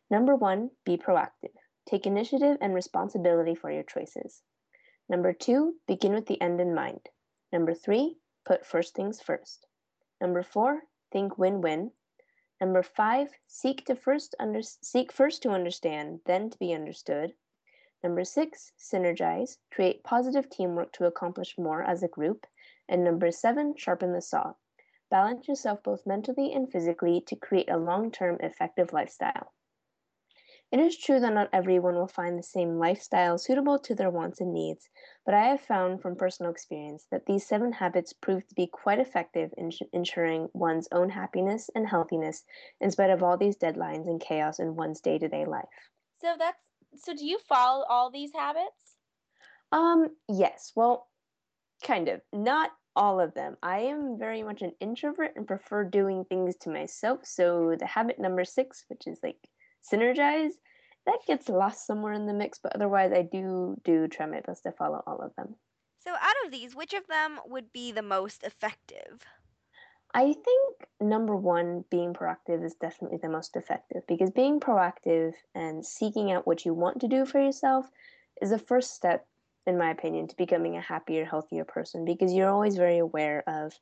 [0.09, 1.53] Number one, be proactive.
[1.89, 4.41] take initiative and responsibility for your choices.
[5.07, 7.01] Number two, begin with the end in mind.
[7.51, 9.65] Number three, put first things first.
[10.21, 10.81] Number four,
[11.11, 11.91] think win win.
[12.61, 17.33] Number five, seek to first under, seek first to understand, then to be understood.
[18.03, 22.45] Number six, synergize, create positive teamwork to accomplish more as a group.
[22.89, 24.55] And number seven, sharpen the saw.
[25.11, 29.53] Balance yourself both mentally and physically to create a long term effective lifestyle.
[30.71, 34.39] It is true that not everyone will find the same lifestyle suitable to their wants
[34.39, 34.89] and needs,
[35.25, 38.99] but I have found from personal experience that these seven habits prove to be quite
[38.99, 42.43] effective in ensuring one's own happiness and healthiness
[42.81, 45.89] in spite of all these deadlines and chaos in one's day to day life.
[46.21, 46.59] So that's
[46.97, 48.97] so do you follow all these habits?
[49.71, 50.71] Um, yes.
[50.75, 51.08] Well,
[51.83, 52.21] kind of.
[52.33, 53.57] Not all of them.
[53.63, 57.21] I am very much an introvert and prefer doing things to myself.
[57.23, 59.37] So the habit number six, which is like
[59.91, 60.51] synergize,
[61.05, 62.59] that gets lost somewhere in the mix.
[62.61, 65.55] But otherwise, I do do try my best to follow all of them.
[65.99, 69.25] So, out of these, which of them would be the most effective?
[70.13, 75.85] I think number one, being proactive is definitely the most effective because being proactive and
[75.85, 77.85] seeking out what you want to do for yourself
[78.41, 79.27] is the first step,
[79.67, 83.73] in my opinion, to becoming a happier, healthier person because you're always very aware of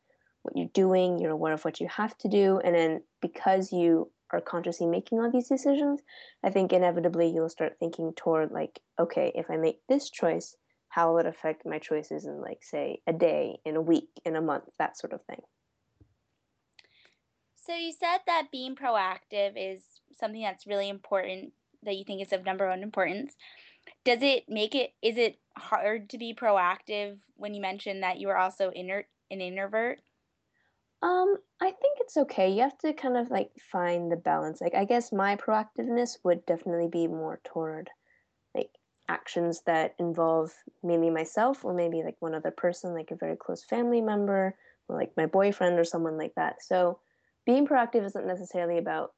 [0.44, 4.10] what you're doing, you're aware of what you have to do, and then because you
[4.32, 6.02] are consciously making all these decisions,
[6.44, 10.56] I think inevitably you'll start thinking toward like, okay, if I make this choice,
[10.90, 14.36] how will it affect my choices in like say a day, in a week, in
[14.36, 15.42] a month, that sort of thing.
[17.66, 19.82] So you said that being proactive is
[20.18, 21.52] something that's really important
[21.84, 23.36] that you think is of number one importance.
[24.04, 28.30] Does it make it is it hard to be proactive when you mentioned that you
[28.30, 30.02] are also inner an introvert?
[31.02, 32.50] Um, I think it's okay.
[32.50, 34.62] You have to kind of like find the balance.
[34.62, 37.90] Like I guess my proactiveness would definitely be more toward
[38.56, 38.72] like
[39.10, 43.64] actions that involve mainly myself or maybe like one other person, like a very close
[43.66, 44.58] family member
[44.90, 46.64] or like my boyfriend or someone like that.
[46.64, 47.02] So
[47.46, 49.16] being proactive isn't necessarily about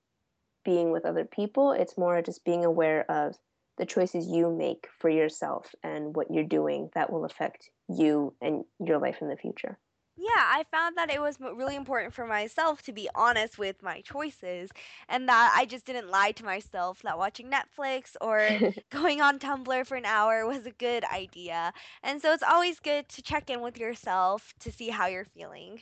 [0.63, 1.71] being with other people.
[1.71, 3.37] It's more just being aware of
[3.79, 8.65] the choices you make for yourself and what you're doing that will affect you and
[8.79, 9.79] your life in the future.
[10.17, 14.01] Yeah, I found that it was really important for myself to be honest with my
[14.01, 14.69] choices
[15.07, 18.61] and that I just didn't lie to myself that watching Netflix or
[18.91, 21.71] going on Tumblr for an hour was a good idea.
[22.03, 25.79] And so it's always good to check in with yourself to see how you're feeling.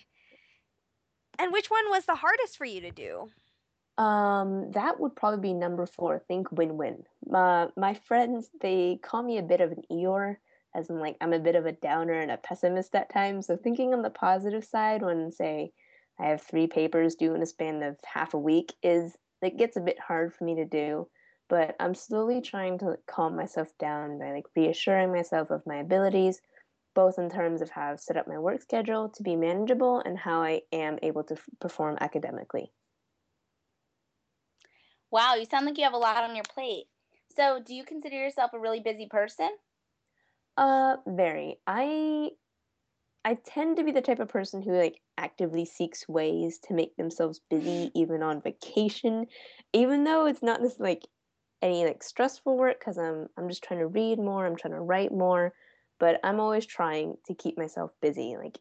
[1.39, 3.32] And which one was the hardest for you to do?
[3.98, 6.20] Um, that would probably be number four.
[6.28, 7.04] Think win-win.
[7.34, 10.38] Uh, my friends, they call me a bit of an Eeyore
[10.78, 13.48] as in like I'm a bit of a downer and a pessimist at times.
[13.48, 15.72] So thinking on the positive side when say
[16.20, 19.76] I have three papers due in a span of half a week is it gets
[19.76, 21.08] a bit hard for me to do.
[21.50, 26.41] But I'm slowly trying to calm myself down by like reassuring myself of my abilities,
[26.93, 30.18] both in terms of how I've set up my work schedule to be manageable and
[30.18, 32.72] how I am able to f- perform academically.
[35.12, 36.88] Wow, you sound like you have a lot on your plate.
[37.36, 39.58] So, do you consider yourself a really busy person?
[40.58, 41.60] Uh, very.
[41.68, 42.32] I
[43.26, 46.95] I tend to be the type of person who like actively seeks ways to make
[46.97, 49.28] themselves busy even on vacation,
[49.74, 51.08] even though it's not this like
[51.62, 54.82] any like stressful work because I'm I'm just trying to read more, I'm trying to
[54.82, 55.53] write more,
[55.99, 58.38] but I'm always trying to keep myself busy.
[58.38, 58.60] Like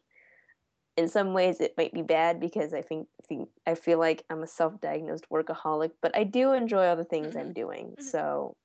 [0.97, 4.43] in some ways it might be bad because I think, think I feel like I'm
[4.43, 7.95] a self-diagnosed workaholic, but I do enjoy all the things I'm doing.
[7.99, 8.55] So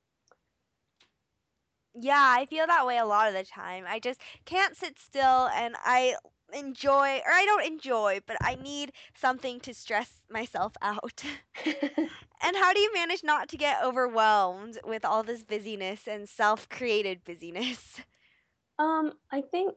[1.94, 3.84] yeah, I feel that way a lot of the time.
[3.86, 6.16] I just can't sit still and I
[6.54, 11.22] enjoy or I don't enjoy, but I need something to stress myself out.
[11.66, 17.24] and how do you manage not to get overwhelmed with all this busyness and self-created
[17.24, 18.00] busyness?
[18.78, 19.74] Um, I think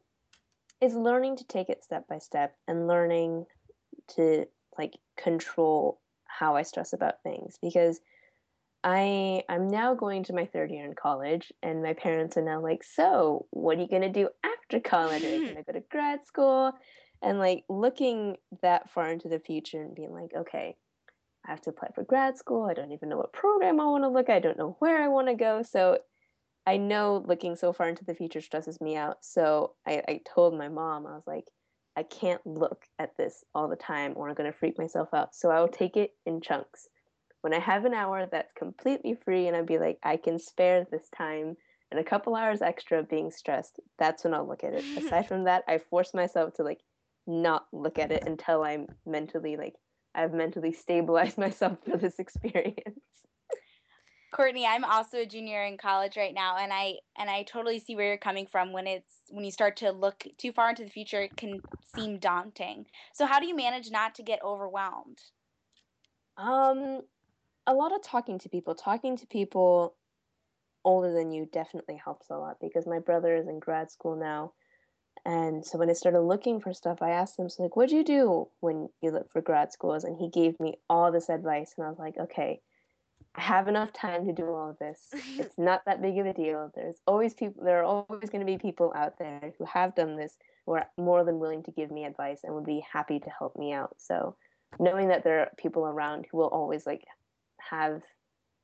[0.85, 3.45] is learning to take it step by step and learning
[4.15, 4.45] to
[4.77, 7.99] like control how I stress about things because
[8.83, 12.61] I I'm now going to my third year in college, and my parents are now
[12.61, 15.23] like, "So, what are you gonna do after college?
[15.23, 16.71] Are you gonna go to grad school?"
[17.23, 20.77] And like looking that far into the future and being like, "Okay,
[21.45, 22.65] I have to apply for grad school.
[22.65, 24.29] I don't even know what program I want to look.
[24.29, 25.97] I don't know where I want to go." So
[26.65, 29.17] I know looking so far into the future stresses me out.
[29.21, 31.45] So I, I told my mom, I was like,
[31.95, 35.35] I can't look at this all the time or I'm going to freak myself out.
[35.35, 36.89] So I will take it in chunks
[37.45, 40.83] when I have an hour that's completely free and I'd be like, I can spare
[40.89, 41.55] this time
[41.91, 44.83] and a couple hours extra being stressed, that's when I'll look at it.
[44.97, 46.79] Aside from that, I force myself to like
[47.27, 49.75] not look at it until I'm mentally like
[50.15, 52.99] I've mentally stabilized myself for this experience.
[54.35, 57.95] Courtney, I'm also a junior in college right now and I and I totally see
[57.95, 60.89] where you're coming from when it's when you start to look too far into the
[60.89, 61.61] future it can
[61.95, 62.85] seem daunting.
[63.13, 65.19] So how do you manage not to get overwhelmed?
[66.35, 66.99] Um
[67.65, 68.75] a lot of talking to people.
[68.75, 69.95] Talking to people
[70.83, 74.51] older than you definitely helps a lot because my brother is in grad school now.
[75.23, 78.03] And so when I started looking for stuff, I asked him, so like, what'd you
[78.03, 80.03] do when you look for grad schools?
[80.03, 81.73] And he gave me all this advice.
[81.77, 82.59] And I was like, okay,
[83.37, 84.99] I have enough time to do all of this.
[85.37, 86.71] it's not that big of a deal.
[86.73, 90.15] There's always people, there are always going to be people out there who have done
[90.15, 93.29] this who are more than willing to give me advice and would be happy to
[93.29, 93.95] help me out.
[93.97, 94.35] So
[94.79, 97.03] knowing that there are people around who will always like
[97.59, 98.01] have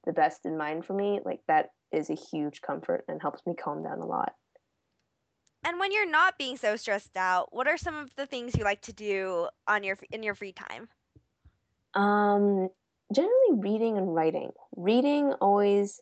[0.05, 3.53] the best in mind for me, like that is a huge comfort and helps me
[3.53, 4.34] calm down a lot.
[5.63, 8.63] And when you're not being so stressed out, what are some of the things you
[8.63, 10.88] like to do on your in your free time?
[11.93, 12.69] Um,
[13.12, 14.51] generally reading and writing.
[14.76, 15.99] Reading always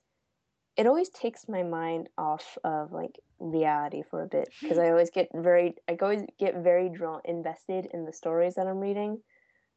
[0.77, 5.09] it always takes my mind off of like reality for a bit because I always
[5.09, 9.21] get very I always get very drawn invested in the stories that I'm reading.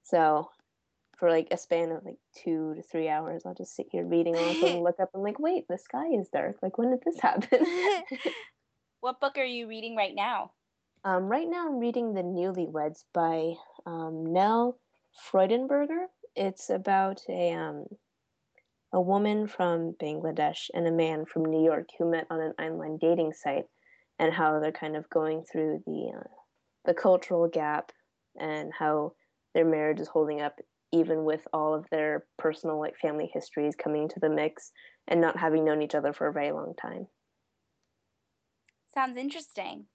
[0.05, 0.49] So
[1.19, 4.37] for like a span of like two to three hours, I'll just sit here reading
[4.37, 6.57] all and look up and like, wait, the sky is dark.
[6.63, 7.65] Like when did this happen?
[9.01, 10.53] what book are you reading right now?
[11.05, 13.55] Um, right now I'm reading The Newlyweds by
[13.87, 14.79] um, Nell
[15.31, 16.07] Freudenberger
[16.37, 17.87] it's about a um,
[18.93, 22.99] a woman from Bangladesh and a man from New York who met on an online
[22.99, 23.65] dating site,
[24.19, 26.29] and how they're kind of going through the uh,
[26.85, 27.93] the cultural gap
[28.39, 29.13] and how
[29.55, 30.59] their marriage is holding up
[30.93, 34.73] even with all of their personal like family histories coming into the mix
[35.09, 37.07] and not having known each other for a very long time.
[38.95, 39.87] Sounds interesting.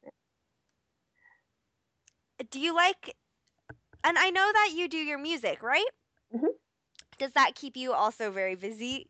[2.50, 3.16] Do you like
[4.04, 5.86] and I know that you do your music, right?
[6.34, 6.50] Mhm.
[7.18, 9.10] Does that keep you also very busy?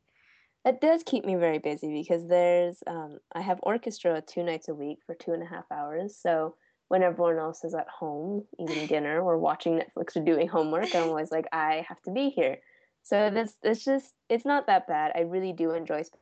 [0.66, 4.76] It does keep me very busy because there's um, I have orchestra two nights a
[4.76, 6.18] week for two and a half hours.
[6.18, 6.56] So
[6.90, 11.04] when everyone else is at home eating dinner or watching Netflix or doing homework, I'm
[11.10, 12.58] always like, I have to be here.
[13.04, 15.14] So this it's just it's not that bad.
[15.16, 16.04] I really do enjoy.
[16.04, 16.20] Sp-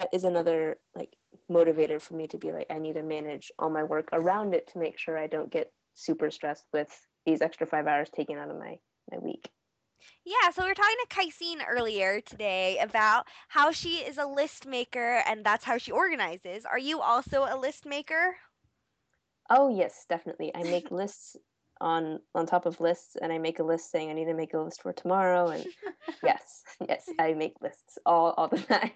[0.00, 1.14] that is another like
[1.50, 4.68] motivator for me to be like I need to manage all my work around it
[4.72, 6.88] to make sure I don't get super stressed with
[7.26, 8.78] these extra five hours taken out of my
[9.10, 9.50] my week.
[10.24, 14.66] Yeah, so we were talking to Kaisine earlier today about how she is a list
[14.66, 16.64] maker and that's how she organizes.
[16.64, 18.36] Are you also a list maker?
[19.50, 20.54] Oh yes, definitely.
[20.54, 21.36] I make lists
[21.80, 24.54] on on top of lists and I make a list saying I need to make
[24.54, 25.66] a list for tomorrow and
[26.22, 28.92] yes, yes, I make lists all all the time.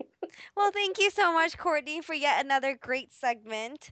[0.56, 3.90] Well, thank you so much, Courtney, for yet another great segment.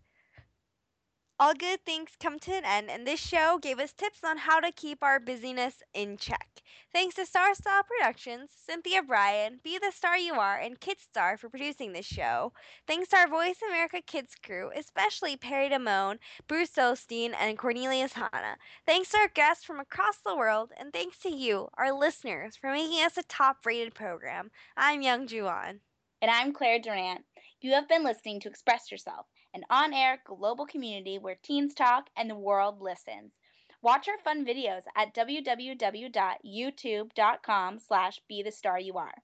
[1.43, 4.61] All good things come to an end, and this show gave us tips on how
[4.61, 6.63] to keep our busyness in check.
[6.93, 11.49] Thanks to Star Style Productions, Cynthia Brian, Be the Star You Are, and Kidstar for
[11.49, 12.53] producing this show.
[12.87, 18.57] Thanks to our Voice America Kids crew, especially Perry Damone, Bruce Osteen, and Cornelius Hanna.
[18.87, 22.71] Thanks to our guests from across the world, and thanks to you, our listeners, for
[22.71, 24.53] making us a top rated program.
[24.77, 25.81] I'm Youngju An.
[26.21, 27.25] And I'm Claire Durant.
[27.61, 32.31] You have been listening to Express Yourself an on-air global community where teens talk and
[32.31, 33.33] the world listens.
[33.83, 39.15] Watch our fun videos at www.youtube.com slash be the star you are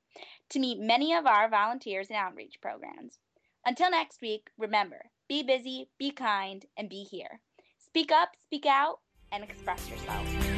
[0.51, 3.21] to meet many of our volunteers and outreach programs.
[3.65, 7.41] Until next week, remember, be busy, be kind, and be here.
[7.79, 8.99] Speak up, speak out,
[9.31, 10.58] and express yourself.